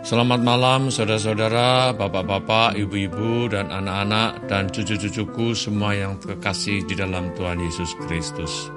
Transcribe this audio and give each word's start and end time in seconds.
Selamat 0.00 0.40
malam 0.40 0.88
saudara-saudara, 0.88 1.92
bapak-bapak, 1.92 2.72
ibu-ibu, 2.72 3.52
dan 3.52 3.68
anak-anak, 3.68 4.48
dan 4.48 4.72
cucu-cucuku 4.72 5.52
semua 5.52 5.92
yang 5.92 6.16
terkasih 6.16 6.80
di 6.88 6.96
dalam 6.96 7.28
Tuhan 7.36 7.60
Yesus 7.60 7.92
Kristus. 8.08 8.72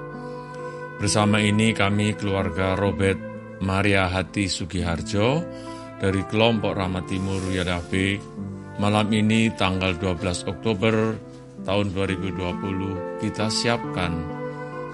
Bersama 1.00 1.40
ini 1.40 1.72
kami 1.72 2.12
keluarga 2.12 2.76
Robert 2.76 3.16
Maria 3.64 4.04
Hati 4.12 4.52
Sugiharjo 4.52 5.40
dari 5.96 6.20
kelompok 6.28 6.76
Rahmat 6.76 7.08
Timur 7.08 7.40
Yadabe. 7.48 8.20
Malam 8.76 9.08
ini 9.16 9.48
tanggal 9.56 9.96
12 9.96 10.44
Oktober 10.44 11.16
tahun 11.64 11.86
2020 11.96 13.24
kita 13.24 13.48
siapkan 13.48 14.12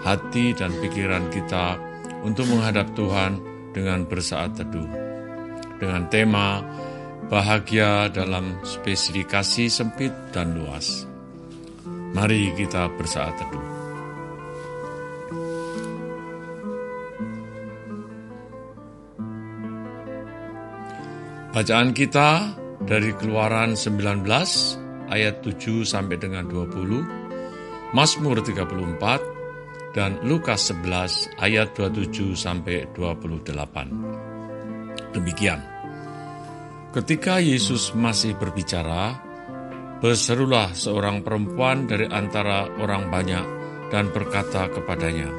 hati 0.06 0.54
dan 0.54 0.70
pikiran 0.78 1.26
kita 1.34 1.74
untuk 2.22 2.46
menghadap 2.46 2.86
Tuhan 2.94 3.42
dengan 3.74 4.06
bersaat 4.06 4.54
teduh 4.54 5.09
dengan 5.80 6.06
tema 6.12 6.60
bahagia 7.32 8.12
dalam 8.12 8.60
spesifikasi 8.60 9.72
sempit 9.72 10.12
dan 10.30 10.54
luas. 10.54 11.08
Mari 12.12 12.52
kita 12.54 12.90
bersaat 12.94 13.34
teduh. 13.38 13.66
Bacaan 21.50 21.90
kita 21.90 22.54
dari 22.86 23.10
Keluaran 23.18 23.74
19 23.74 24.22
ayat 25.10 25.42
7 25.42 25.82
sampai 25.82 26.14
dengan 26.14 26.46
20, 26.46 27.90
Mazmur 27.90 28.38
34 28.38 29.94
dan 29.98 30.22
Lukas 30.22 30.70
11 30.70 31.42
ayat 31.42 31.74
27 31.74 32.38
sampai 32.38 32.86
28. 32.94 34.29
Demikian. 35.10 35.60
Ketika 36.90 37.38
Yesus 37.38 37.94
masih 37.94 38.34
berbicara, 38.34 39.18
berserulah 40.02 40.74
seorang 40.74 41.22
perempuan 41.22 41.86
dari 41.86 42.10
antara 42.10 42.66
orang 42.82 43.06
banyak 43.12 43.46
dan 43.94 44.10
berkata 44.10 44.66
kepadanya, 44.70 45.30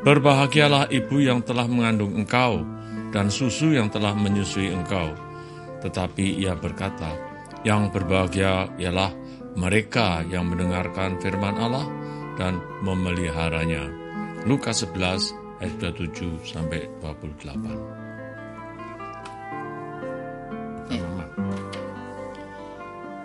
Berbahagialah 0.00 0.88
ibu 0.88 1.20
yang 1.20 1.44
telah 1.44 1.68
mengandung 1.68 2.16
engkau 2.16 2.64
dan 3.12 3.28
susu 3.28 3.76
yang 3.76 3.92
telah 3.92 4.16
menyusui 4.16 4.72
engkau. 4.72 5.12
Tetapi 5.84 6.40
ia 6.40 6.56
berkata, 6.56 7.12
yang 7.68 7.92
berbahagia 7.92 8.72
ialah 8.80 9.12
mereka 9.60 10.24
yang 10.24 10.48
mendengarkan 10.48 11.20
firman 11.20 11.56
Allah 11.60 11.84
dan 12.40 12.56
memeliharanya. 12.80 13.92
Lukas 14.48 14.80
11 14.88 15.36
ayat 15.60 15.74
27 15.76 16.48
sampai 16.48 16.88
28. 17.04 18.09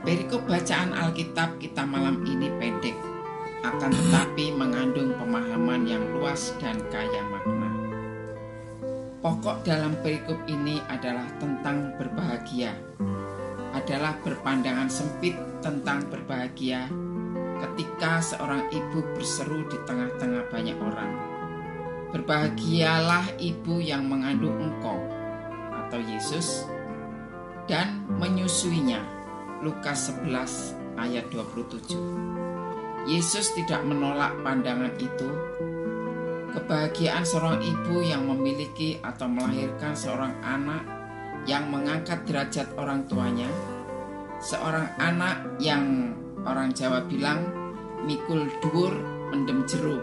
Perikop 0.05 0.45
bacaan 0.45 0.93
Alkitab 0.93 1.57
kita 1.57 1.81
malam 1.81 2.21
ini 2.29 2.53
pendek, 2.61 2.93
akan 3.65 3.89
tetapi 3.89 4.53
mengandung 4.53 5.17
pemahaman 5.17 5.81
yang 5.89 6.05
luas 6.13 6.53
dan 6.61 6.77
kaya 6.93 7.25
makna. 7.25 7.73
Pokok 9.25 9.65
dalam 9.65 9.97
perikop 10.05 10.37
ini 10.45 10.77
adalah 10.93 11.25
tentang 11.41 11.97
berbahagia, 11.97 12.77
adalah 13.73 14.13
berpandangan 14.21 14.85
sempit 14.93 15.33
tentang 15.65 16.05
berbahagia 16.13 16.85
ketika 17.65 18.21
seorang 18.21 18.69
ibu 18.69 19.01
berseru 19.17 19.65
di 19.73 19.81
tengah-tengah 19.89 20.53
banyak 20.53 20.77
orang. 20.77 21.11
Berbahagialah 22.13 23.41
ibu 23.41 23.81
yang 23.81 24.05
mengandung 24.05 24.53
engkau 24.61 25.01
atau 25.73 25.97
Yesus 25.97 26.69
dan 27.65 28.05
menyusuinya 28.21 29.01
Lukas 29.65 30.13
11 30.13 31.01
ayat 31.01 31.25
27. 31.33 31.97
Yesus 33.05 33.53
tidak 33.53 33.85
menolak 33.85 34.33
pandangan 34.41 34.93
itu. 34.97 35.29
Kebahagiaan 36.55 37.27
seorang 37.27 37.59
ibu 37.61 37.99
yang 37.99 38.25
memiliki 38.25 38.97
atau 39.03 39.27
melahirkan 39.27 39.91
seorang 39.91 40.33
anak 40.41 40.81
yang 41.45 41.67
mengangkat 41.69 42.23
derajat 42.25 42.71
orang 42.79 43.05
tuanya, 43.05 43.49
seorang 44.39 44.87
anak 44.97 45.59
yang 45.59 46.15
orang 46.47 46.71
Jawa 46.71 47.03
bilang 47.05 47.43
mikul 48.07 48.47
dur 48.63 48.93
mendem 49.29 49.67
jeruk. 49.67 50.01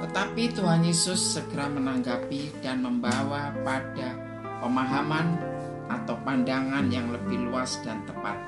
Tetapi 0.00 0.56
Tuhan 0.56 0.82
Yesus 0.82 1.38
segera 1.38 1.68
menanggapi 1.68 2.64
dan 2.64 2.82
membawa 2.82 3.52
pada 3.62 4.16
pemahaman 4.60 5.38
atau 5.90 6.14
pandangan 6.22 6.86
yang 6.86 7.10
lebih 7.10 7.50
luas 7.50 7.82
dan 7.82 8.06
tepat, 8.06 8.38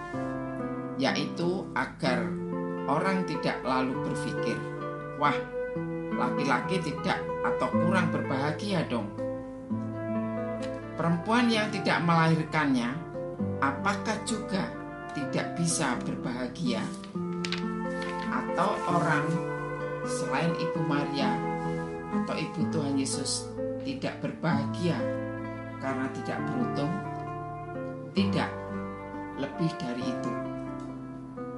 yaitu 0.95 1.67
agar 1.75 2.23
orang 2.87 3.27
tidak 3.27 3.59
lalu 3.67 3.99
berpikir, 4.07 4.59
"Wah, 5.19 5.35
laki-laki 6.15 6.79
tidak 6.87 7.19
atau 7.43 7.69
kurang 7.75 8.15
berbahagia 8.15 8.87
dong." 8.87 9.11
Perempuan 10.95 11.51
yang 11.51 11.67
tidak 11.75 11.99
melahirkannya, 12.07 12.95
apakah 13.59 14.15
juga 14.23 14.71
tidak 15.19 15.59
bisa 15.59 15.99
berbahagia? 16.07 16.85
Atau 18.31 18.71
orang 18.87 19.27
selain 20.07 20.53
Ibu 20.55 20.81
Maria 20.87 21.33
atau 22.13 22.35
Ibu 22.37 22.71
Tuhan 22.71 22.95
Yesus 23.01 23.49
tidak 23.83 24.21
berbahagia 24.23 24.95
karena 25.81 26.07
tidak 26.15 26.39
beruntung? 26.47 27.12
Tidak, 28.12 28.50
lebih 29.41 29.73
dari 29.81 30.05
itu. 30.05 30.33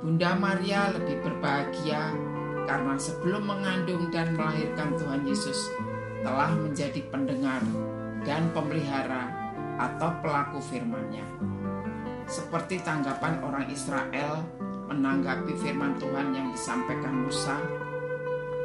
Bunda 0.07 0.39
Maria 0.39 0.95
lebih 0.95 1.19
berbahagia 1.27 2.15
karena 2.71 2.95
sebelum 2.95 3.43
mengandung 3.43 4.07
dan 4.15 4.39
melahirkan 4.39 4.95
Tuhan 4.95 5.27
Yesus 5.27 5.59
telah 6.23 6.55
menjadi 6.55 7.03
pendengar 7.11 7.59
dan 8.23 8.47
pemelihara 8.55 9.35
atau 9.83 10.15
pelaku 10.23 10.63
firman-Nya. 10.63 11.27
Seperti 12.31 12.79
tanggapan 12.87 13.43
orang 13.43 13.67
Israel 13.69 14.47
menanggapi 14.87 15.59
firman 15.59 15.99
Tuhan 15.99 16.39
yang 16.39 16.55
disampaikan 16.55 17.27
Musa, 17.27 17.59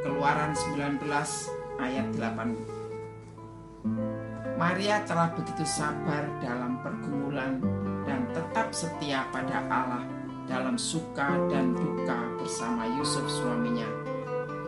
Keluaran 0.06 0.54
19 0.56 1.02
ayat 1.82 2.08
8 2.14 2.80
Maria 4.60 5.00
telah 5.08 5.32
begitu 5.32 5.64
sabar 5.64 6.28
dalam 6.44 6.84
pergumulan 6.84 7.64
tetap 8.70 8.86
setia 8.86 9.26
pada 9.34 9.66
Allah 9.66 10.06
dalam 10.46 10.78
suka 10.78 11.26
dan 11.50 11.74
duka 11.74 12.38
bersama 12.38 12.86
Yusuf 13.02 13.26
suaminya 13.26 13.90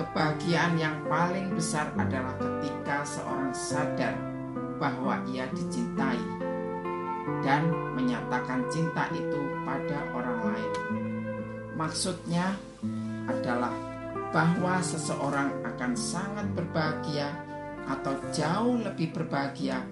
kebahagiaan 0.00 0.80
yang 0.80 0.96
paling 1.04 1.52
besar 1.52 1.92
adalah 1.92 2.32
ketika 2.40 3.04
seorang 3.04 3.52
sadar 3.52 4.16
bahwa 4.80 5.20
ia 5.28 5.44
dicintai 5.52 6.16
dan 7.44 7.68
menyatakan 7.92 8.64
cinta 8.72 9.12
itu 9.12 9.40
pada 9.68 10.08
orang 10.16 10.56
lain. 10.56 10.72
Maksudnya 11.76 12.56
adalah 13.28 13.76
bahwa 14.32 14.80
seseorang 14.80 15.52
akan 15.68 15.92
sangat 15.92 16.48
berbahagia 16.56 17.28
atau 17.92 18.16
jauh 18.32 18.80
lebih 18.80 19.12
berbahagia 19.12 19.84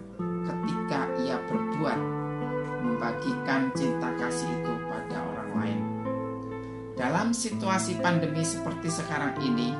ketika 0.48 1.04
ia 1.20 1.36
berbuat 1.52 2.00
membagikan 2.80 3.68
cinta 3.76 4.08
kasih 4.16 4.48
itu 4.48 4.73
situasi 7.34 7.98
pandemi 7.98 8.46
seperti 8.46 8.86
sekarang 8.88 9.34
ini, 9.42 9.74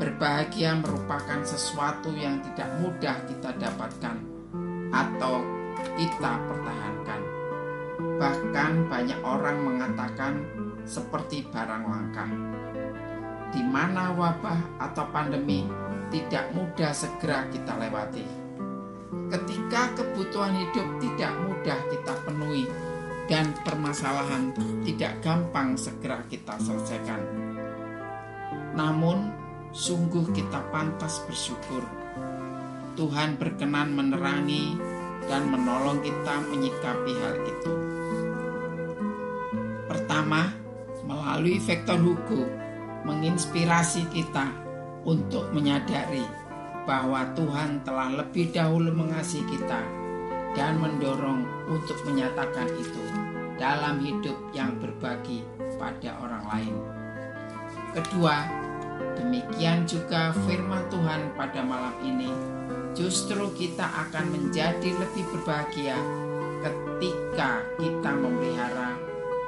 berbahagia 0.00 0.80
merupakan 0.80 1.44
sesuatu 1.44 2.08
yang 2.16 2.40
tidak 2.42 2.72
mudah 2.80 3.16
kita 3.28 3.52
dapatkan 3.60 4.16
atau 4.90 5.44
kita 5.94 6.32
pertahankan. 6.48 7.20
Bahkan 8.16 8.72
banyak 8.88 9.20
orang 9.22 9.58
mengatakan 9.60 10.42
seperti 10.88 11.44
barang 11.52 11.84
langka. 11.84 12.26
Di 13.52 13.62
mana 13.62 14.16
wabah 14.16 14.82
atau 14.82 15.04
pandemi 15.12 15.68
tidak 16.08 16.50
mudah 16.56 16.96
segera 16.96 17.44
kita 17.52 17.76
lewati. 17.76 18.26
Ketika 19.30 19.94
kebutuhan 19.94 20.54
hidup 20.54 20.88
tidak 21.02 21.32
mudah 21.44 21.78
kita 21.92 22.14
penuhi 22.26 22.66
dan 23.26 23.50
permasalahan 23.66 24.54
tidak 24.86 25.18
gampang 25.22 25.74
segera 25.74 26.22
kita 26.30 26.54
selesaikan. 26.62 27.22
Namun, 28.78 29.34
sungguh 29.74 30.30
kita 30.30 30.62
pantas 30.70 31.18
bersyukur. 31.26 31.82
Tuhan 32.94 33.36
berkenan 33.36 33.92
menerangi 33.92 34.78
dan 35.26 35.50
menolong 35.50 36.00
kita 36.00 36.34
menyikapi 36.48 37.12
hal 37.18 37.34
itu. 37.44 37.72
Pertama, 39.90 40.54
melalui 41.02 41.58
vektor 41.58 41.98
Hugo 41.98 42.46
menginspirasi 43.04 44.06
kita 44.10 44.50
untuk 45.06 45.50
menyadari 45.50 46.24
bahwa 46.86 47.26
Tuhan 47.34 47.82
telah 47.82 48.22
lebih 48.22 48.54
dahulu 48.54 48.94
mengasihi 48.94 49.42
kita 49.50 50.05
dan 50.56 50.80
mendorong 50.80 51.44
untuk 51.68 52.00
menyatakan 52.08 52.66
itu 52.80 53.04
dalam 53.60 54.00
hidup 54.00 54.36
yang 54.56 54.74
berbagi 54.80 55.44
pada 55.76 56.16
orang 56.24 56.44
lain. 56.48 56.74
Kedua, 57.92 58.48
demikian 59.20 59.84
juga 59.84 60.32
firman 60.48 60.88
Tuhan 60.88 61.36
pada 61.36 61.60
malam 61.60 61.96
ini, 62.04 62.32
justru 62.96 63.52
kita 63.52 63.84
akan 64.08 64.32
menjadi 64.32 64.96
lebih 64.96 65.24
berbahagia 65.32 65.96
ketika 66.64 67.60
kita 67.76 68.10
memelihara 68.16 68.96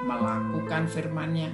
melakukan 0.04 0.88
firman-Nya 0.88 1.50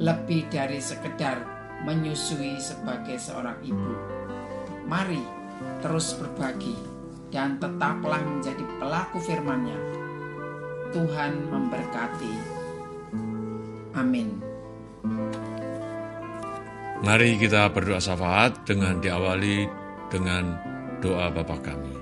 lebih 0.00 0.48
dari 0.50 0.80
sekedar 0.82 1.40
menyusui 1.84 2.58
sebagai 2.58 3.20
seorang 3.20 3.60
ibu. 3.62 3.92
Mari 4.84 5.22
terus 5.80 6.16
berbagi 6.16 6.93
dan 7.34 7.58
tetaplah 7.58 8.22
menjadi 8.22 8.62
pelaku 8.78 9.18
firman-Nya. 9.18 9.74
Tuhan 10.94 11.50
memberkati. 11.50 12.34
Amin. 13.98 14.38
Mari 17.02 17.34
kita 17.36 17.66
berdoa 17.74 17.98
syafaat 17.98 18.62
dengan 18.62 19.02
diawali 19.02 19.66
dengan 20.06 20.54
doa 21.02 21.26
Bapa 21.34 21.58
kami. 21.58 21.96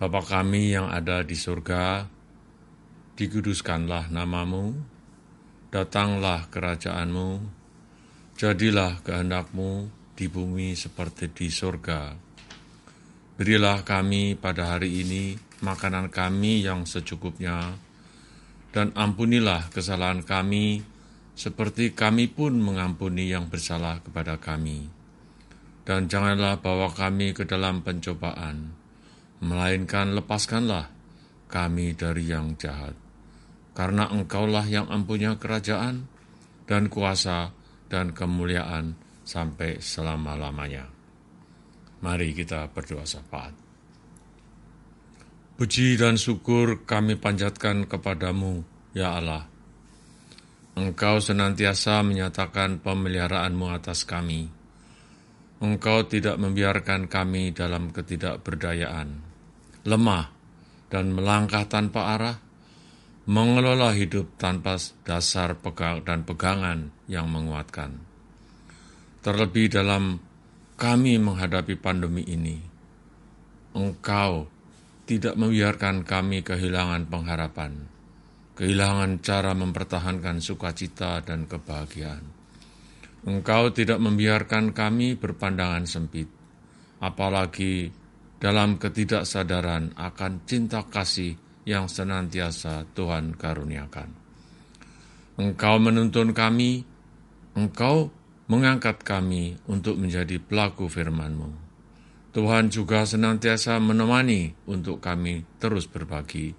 Bapa 0.00 0.24
kami 0.24 0.72
yang 0.72 0.88
ada 0.88 1.20
di 1.20 1.36
surga, 1.36 2.08
dikuduskanlah 3.20 4.08
namamu, 4.08 4.72
datanglah 5.68 6.48
kerajaanmu, 6.48 7.30
jadilah 8.32 9.04
kehendakmu 9.04 9.92
di 10.16 10.24
bumi 10.32 10.72
seperti 10.72 11.28
di 11.36 11.52
surga. 11.52 12.29
Berilah 13.40 13.88
kami 13.88 14.36
pada 14.36 14.76
hari 14.76 15.00
ini 15.00 15.32
makanan 15.64 16.12
kami 16.12 16.60
yang 16.60 16.84
secukupnya, 16.84 17.72
dan 18.68 18.92
ampunilah 18.92 19.72
kesalahan 19.72 20.20
kami 20.20 20.84
seperti 21.32 21.96
kami 21.96 22.28
pun 22.28 22.60
mengampuni 22.60 23.32
yang 23.32 23.48
bersalah 23.48 24.04
kepada 24.04 24.36
kami. 24.36 24.92
Dan 25.88 26.04
janganlah 26.04 26.60
bawa 26.60 26.92
kami 26.92 27.32
ke 27.32 27.48
dalam 27.48 27.80
pencobaan, 27.80 28.76
melainkan 29.40 30.12
lepaskanlah 30.12 30.92
kami 31.48 31.96
dari 31.96 32.28
yang 32.28 32.60
jahat. 32.60 32.92
Karena 33.72 34.12
engkaulah 34.12 34.68
yang 34.68 34.92
ampunya 34.92 35.40
kerajaan, 35.40 36.12
dan 36.68 36.92
kuasa, 36.92 37.56
dan 37.88 38.12
kemuliaan 38.12 39.00
sampai 39.24 39.80
selama-lamanya. 39.80 40.99
Mari 42.00 42.32
kita 42.32 42.72
berdoa 42.72 43.04
syafaat. 43.04 43.52
Puji 45.60 46.00
dan 46.00 46.16
syukur 46.16 46.88
kami 46.88 47.20
panjatkan 47.20 47.84
kepadamu, 47.84 48.64
ya 48.96 49.20
Allah. 49.20 49.44
Engkau 50.72 51.20
senantiasa 51.20 52.00
menyatakan 52.00 52.80
pemeliharaanmu 52.80 53.68
atas 53.68 54.08
kami. 54.08 54.48
Engkau 55.60 56.08
tidak 56.08 56.40
membiarkan 56.40 57.04
kami 57.04 57.52
dalam 57.52 57.92
ketidakberdayaan, 57.92 59.20
lemah, 59.84 60.32
dan 60.88 61.12
melangkah 61.12 61.68
tanpa 61.68 62.16
arah, 62.16 62.36
mengelola 63.28 63.92
hidup 63.92 64.40
tanpa 64.40 64.80
dasar 65.04 65.60
pegang 65.60 66.00
dan 66.00 66.24
pegangan 66.24 66.88
yang 67.04 67.28
menguatkan. 67.28 68.00
Terlebih 69.20 69.68
dalam 69.68 70.16
kami 70.80 71.20
menghadapi 71.20 71.76
pandemi 71.76 72.24
ini. 72.24 72.56
Engkau 73.76 74.48
tidak 75.04 75.36
membiarkan 75.36 76.08
kami 76.08 76.40
kehilangan 76.40 77.04
pengharapan, 77.04 77.84
kehilangan 78.56 79.20
cara 79.20 79.52
mempertahankan 79.52 80.40
sukacita 80.40 81.20
dan 81.20 81.44
kebahagiaan. 81.44 82.24
Engkau 83.28 83.68
tidak 83.76 84.00
membiarkan 84.00 84.72
kami 84.72 85.20
berpandangan 85.20 85.84
sempit, 85.84 86.32
apalagi 87.04 87.92
dalam 88.40 88.80
ketidaksadaran 88.80 89.92
akan 90.00 90.32
cinta 90.48 90.88
kasih 90.88 91.36
yang 91.68 91.92
senantiasa 91.92 92.88
Tuhan 92.96 93.36
karuniakan. 93.36 94.08
Engkau 95.36 95.76
menuntun 95.76 96.32
kami, 96.32 96.80
Engkau 97.52 98.08
mengangkat 98.50 99.06
kami 99.06 99.54
untuk 99.70 99.94
menjadi 99.94 100.42
pelaku 100.42 100.90
firman-Mu. 100.90 101.70
Tuhan 102.34 102.66
juga 102.66 103.06
senantiasa 103.06 103.78
menemani 103.78 104.66
untuk 104.66 104.98
kami 104.98 105.46
terus 105.62 105.86
berbagi, 105.86 106.50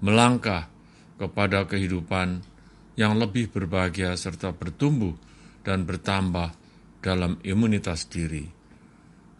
melangkah 0.00 0.72
kepada 1.20 1.68
kehidupan 1.68 2.40
yang 2.96 3.20
lebih 3.20 3.52
berbahagia 3.52 4.16
serta 4.16 4.56
bertumbuh 4.56 5.12
dan 5.60 5.84
bertambah 5.84 6.56
dalam 7.04 7.36
imunitas 7.44 8.08
diri. 8.08 8.48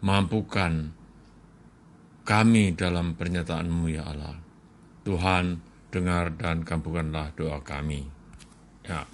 Mampukan 0.01 0.93
kami 2.25 2.77
dalam 2.77 3.17
pernyataan-Mu 3.17 3.85
ya 3.89 4.05
Allah. 4.05 4.37
Tuhan, 5.01 5.61
dengar 5.89 6.33
dan 6.37 6.61
kabulkanlah 6.61 7.33
doa 7.33 7.61
kami. 7.61 8.05
Ya. 8.85 9.05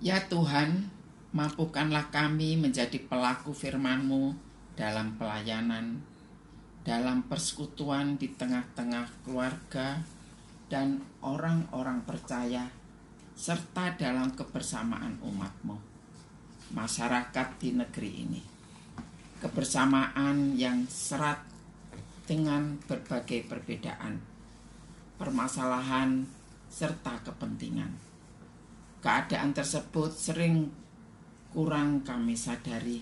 Ya 0.00 0.20
Tuhan, 0.28 0.97
Mampukanlah 1.38 2.10
kami 2.10 2.58
menjadi 2.58 2.98
pelaku 2.98 3.54
firman-Mu 3.54 4.34
dalam 4.74 5.14
pelayanan, 5.14 6.02
dalam 6.82 7.22
persekutuan 7.30 8.18
di 8.18 8.34
tengah-tengah 8.34 9.06
keluarga 9.22 10.02
dan 10.66 10.98
orang-orang 11.22 12.02
percaya, 12.02 12.66
serta 13.38 13.94
dalam 13.94 14.34
kebersamaan 14.34 15.22
umat-Mu, 15.22 15.78
masyarakat 16.74 17.48
di 17.62 17.70
negeri 17.70 18.10
ini. 18.18 18.42
Kebersamaan 19.38 20.58
yang 20.58 20.90
serat 20.90 21.38
dengan 22.26 22.82
berbagai 22.82 23.46
perbedaan, 23.46 24.18
permasalahan, 25.14 26.26
serta 26.66 27.22
kepentingan. 27.22 27.94
Keadaan 28.98 29.54
tersebut 29.54 30.10
sering 30.10 30.87
kurang 31.48 32.04
kami 32.04 32.36
sadari, 32.36 33.00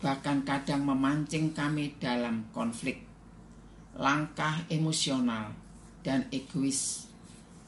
bahkan 0.00 0.40
kadang 0.46 0.88
memancing 0.88 1.52
kami 1.52 1.92
dalam 2.00 2.48
konflik, 2.54 3.04
langkah 3.98 4.64
emosional, 4.72 5.52
dan 6.00 6.24
egois 6.32 7.04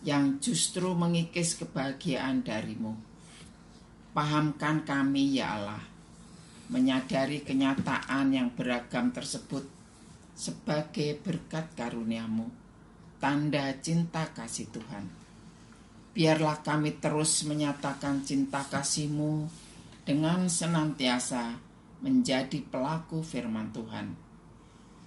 yang 0.00 0.40
justru 0.40 0.96
mengikis 0.96 1.60
kebahagiaan 1.60 2.40
darimu. 2.40 2.96
Pahamkan 4.16 4.88
kami 4.88 5.36
ya 5.36 5.60
Allah, 5.60 5.84
menyadari 6.72 7.44
kenyataan 7.44 8.32
yang 8.32 8.48
beragam 8.56 9.12
tersebut 9.12 9.68
sebagai 10.32 11.20
berkat 11.20 11.76
karuniamu, 11.76 12.48
tanda 13.20 13.68
cinta 13.84 14.24
kasih 14.32 14.72
Tuhan. 14.72 15.04
Biarlah 16.10 16.58
kami 16.64 16.98
terus 16.98 17.44
menyatakan 17.46 18.26
cinta 18.26 18.64
kasihmu 18.66 19.46
dengan 20.04 20.48
senantiasa 20.48 21.60
menjadi 22.00 22.64
pelaku 22.64 23.20
firman 23.20 23.70
Tuhan. 23.72 24.16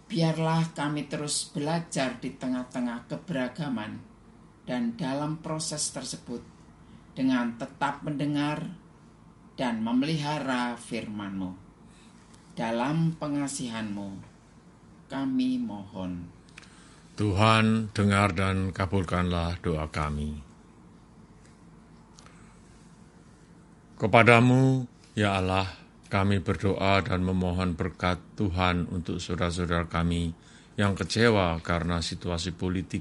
Biarlah 0.05 0.77
kami 0.77 1.09
terus 1.09 1.49
belajar 1.49 2.21
di 2.21 2.37
tengah-tengah 2.37 3.09
keberagaman 3.09 3.97
dan 4.69 4.93
dalam 4.93 5.41
proses 5.41 5.89
tersebut 5.89 6.45
dengan 7.17 7.57
tetap 7.57 8.05
mendengar 8.05 8.61
dan 9.57 9.81
memelihara 9.81 10.77
firman-Mu. 10.77 11.51
Dalam 12.53 13.17
pengasihan-Mu, 13.17 14.09
kami 15.09 15.57
mohon. 15.57 16.29
Tuhan, 17.17 17.93
dengar 17.93 18.33
dan 18.33 18.69
kabulkanlah 18.73 19.61
doa 19.61 19.89
kami. 19.89 20.52
Kepadamu, 24.03 24.83
ya 25.15 25.39
Allah, 25.39 25.63
kami 26.11 26.43
berdoa 26.43 26.99
dan 27.07 27.23
memohon 27.23 27.71
berkat 27.71 28.19
Tuhan 28.35 28.91
untuk 28.91 29.23
saudara-saudara 29.23 29.87
kami 29.87 30.35
yang 30.75 30.91
kecewa 30.91 31.63
karena 31.63 32.03
situasi 32.03 32.51
politik 32.51 32.99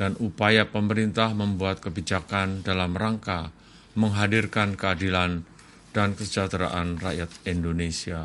dan 0.00 0.16
upaya 0.16 0.64
pemerintah 0.64 1.36
membuat 1.36 1.84
kebijakan 1.84 2.64
dalam 2.64 2.96
rangka 2.96 3.52
menghadirkan 3.92 4.72
keadilan 4.72 5.44
dan 5.92 6.16
kesejahteraan 6.16 6.96
rakyat 6.96 7.28
Indonesia. 7.44 8.24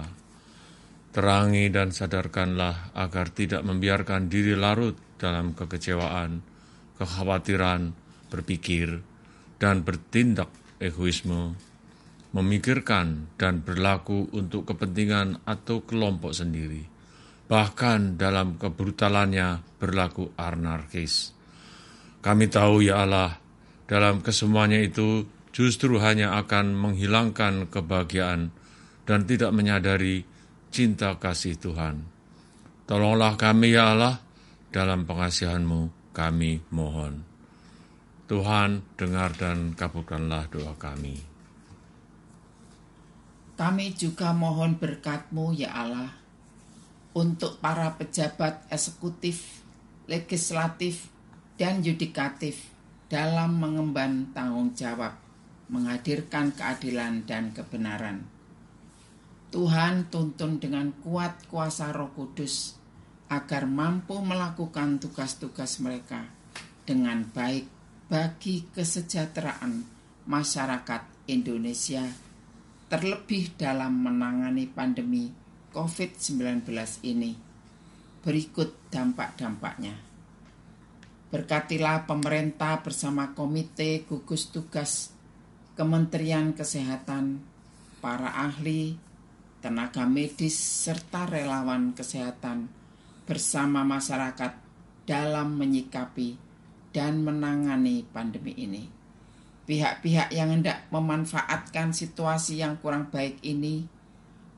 Terangi 1.11 1.67
dan 1.75 1.91
sadarkanlah 1.91 2.95
agar 2.95 3.35
tidak 3.35 3.67
membiarkan 3.67 4.31
diri 4.31 4.55
larut 4.55 4.95
dalam 5.19 5.51
kekecewaan, 5.51 6.39
kekhawatiran, 6.95 7.91
berpikir, 8.31 9.03
dan 9.59 9.83
bertindak 9.83 10.63
egoisme, 10.79 11.55
memikirkan 12.35 13.31
dan 13.39 13.63
berlaku 13.63 14.27
untuk 14.35 14.67
kepentingan 14.67 15.43
atau 15.47 15.83
kelompok 15.87 16.35
sendiri. 16.35 16.83
Bahkan 17.45 18.19
dalam 18.19 18.57
kebrutalannya 18.57 19.79
berlaku 19.79 20.33
anarkis. 20.35 21.31
Kami 22.19 22.49
tahu 22.49 22.81
ya 22.81 23.05
Allah, 23.05 23.37
dalam 23.85 24.25
kesemuanya 24.25 24.81
itu 24.81 25.29
justru 25.53 26.01
hanya 26.01 26.35
akan 26.41 26.73
menghilangkan 26.73 27.69
kebahagiaan 27.69 28.49
dan 29.05 29.19
tidak 29.29 29.53
menyadari 29.53 30.25
cinta 30.73 31.15
kasih 31.21 31.55
Tuhan. 31.55 32.03
Tolonglah 32.89 33.37
kami 33.37 33.77
ya 33.77 33.93
Allah, 33.93 34.19
dalam 34.73 35.05
pengasihanmu 35.07 36.11
kami 36.11 36.65
mohon. 36.73 37.34
Tuhan 38.25 38.81
dengar 38.97 39.37
dan 39.37 39.77
kabulkanlah 39.77 40.49
doa 40.49 40.73
kami. 40.81 41.21
Kami 43.53 43.93
juga 43.93 44.33
mohon 44.33 44.81
berkatmu 44.81 45.53
ya 45.53 45.69
Allah, 45.69 46.09
untuk 47.13 47.61
para 47.61 47.93
pejabat 47.93 48.65
eksekutif, 48.73 49.61
legislatif, 50.09 51.07
dan 51.55 51.85
yudikatif 51.85 52.73
dalam 53.07 53.61
mengemban 53.61 54.33
tanggung 54.33 54.73
jawab 54.73 55.15
menghadirkan 55.69 56.49
keadilan 56.57 57.29
dan 57.29 57.53
kebenaran. 57.53 58.25
Tuhan 59.53 60.09
tuntun 60.09 60.57
dengan 60.57 60.89
kuat 61.05 61.45
kuasa 61.45 61.93
Roh 61.93 62.09
Kudus 62.11 62.75
agar 63.29 63.69
mampu 63.69 64.17
melakukan 64.17 64.97
tugas-tugas 64.97 65.77
mereka 65.79 66.25
dengan 66.85 67.25
baik 67.29 67.74
bagi 68.05 68.69
kesejahteraan 68.69 69.81
masyarakat 70.29 71.01
Indonesia, 71.25 72.05
terlebih 72.85 73.57
dalam 73.57 73.97
menangani 73.97 74.69
pandemi 74.69 75.33
COVID-19 75.73 76.69
ini. 77.01 77.33
Berikut 78.21 78.89
dampak-dampaknya. 78.93 79.97
Berkatilah 81.33 82.05
pemerintah 82.05 82.85
bersama 82.85 83.33
Komite 83.33 84.05
Gugus 84.05 84.53
Tugas 84.53 85.09
Kementerian 85.73 86.53
Kesehatan, 86.53 87.41
para 87.99 88.37
ahli, 88.37 88.95
tenaga 89.65 90.05
medis, 90.05 90.53
serta 90.53 91.25
relawan 91.25 91.97
kesehatan 91.97 92.69
bersama 93.25 93.81
masyarakat 93.81 94.53
dalam 95.09 95.57
menyikapi 95.57 96.44
dan 96.95 97.27
menangani 97.27 98.07
pandemi 98.07 98.55
ini. 98.55 98.87
Pihak-pihak 99.67 100.31
yang 100.31 100.55
hendak 100.55 100.87
memanfaatkan 100.95 101.91
situasi 101.91 102.63
yang 102.63 102.79
kurang 102.79 103.11
baik 103.11 103.43
ini 103.43 103.83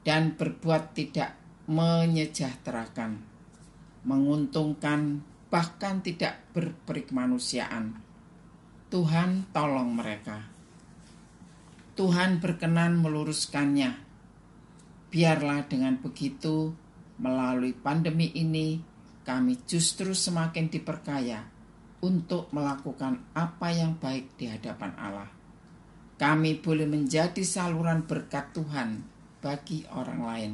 dan 0.06 0.38
berbuat 0.38 0.94
tidak 0.94 1.34
menyejahterakan, 1.66 3.18
menguntungkan, 4.06 5.26
bahkan 5.50 6.06
tidak 6.06 6.46
berperikmanusiaan. 6.54 7.98
Tuhan 8.94 9.50
tolong 9.50 9.98
mereka. 9.98 10.46
Tuhan 11.98 12.38
berkenan 12.38 13.02
meluruskannya. 13.02 14.06
Biarlah 15.10 15.66
dengan 15.66 15.98
begitu, 15.98 16.76
melalui 17.18 17.74
pandemi 17.74 18.30
ini, 18.38 18.78
kami 19.26 19.58
justru 19.66 20.14
semakin 20.14 20.70
diperkaya 20.70 21.57
untuk 22.02 22.54
melakukan 22.54 23.34
apa 23.34 23.74
yang 23.74 23.98
baik 23.98 24.38
di 24.38 24.46
hadapan 24.50 24.94
Allah. 24.98 25.30
Kami 26.18 26.58
boleh 26.58 26.90
menjadi 26.90 27.42
saluran 27.46 28.06
berkat 28.06 28.54
Tuhan 28.54 29.06
bagi 29.38 29.86
orang 29.94 30.22
lain, 30.26 30.52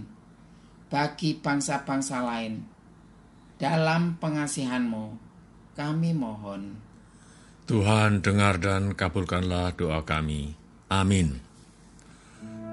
bagi 0.91 1.39
bangsa-bangsa 1.39 2.19
lain. 2.19 2.53
Dalam 3.55 4.19
pengasihanmu, 4.19 5.05
kami 5.71 6.11
mohon. 6.11 6.75
Tuhan 7.63 8.19
dengar 8.19 8.59
dan 8.59 8.91
kabulkanlah 8.91 9.71
doa 9.79 10.03
kami. 10.03 10.51
Amin. 10.91 11.39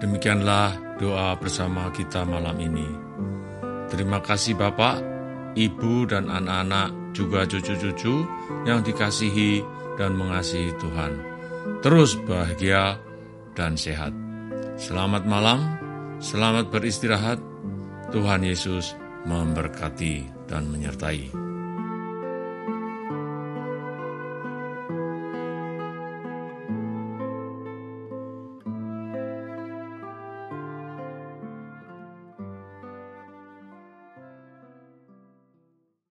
Demikianlah 0.02 0.98
doa 0.98 1.38
bersama 1.38 1.94
kita 1.94 2.26
malam 2.26 2.58
ini. 2.58 2.88
Terima 3.86 4.18
kasih 4.18 4.58
Bapak, 4.58 5.09
Ibu 5.58 6.06
dan 6.06 6.30
anak-anak 6.30 7.14
juga 7.16 7.42
cucu-cucu 7.46 8.22
yang 8.64 8.80
dikasihi 8.86 9.64
dan 9.98 10.14
mengasihi 10.14 10.70
Tuhan. 10.78 11.12
Terus 11.84 12.16
bahagia 12.24 12.96
dan 13.52 13.74
sehat. 13.74 14.14
Selamat 14.80 15.26
malam, 15.28 15.60
selamat 16.22 16.72
beristirahat. 16.72 17.38
Tuhan 18.10 18.42
Yesus 18.42 18.98
memberkati 19.22 20.26
dan 20.50 20.66
menyertai. 20.66 21.49